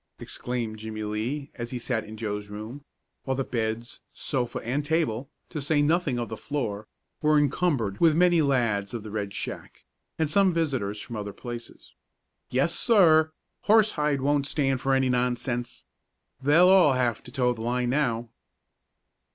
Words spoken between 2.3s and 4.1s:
room, while the beds,